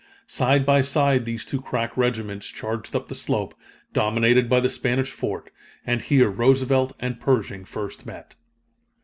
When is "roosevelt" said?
6.31-6.93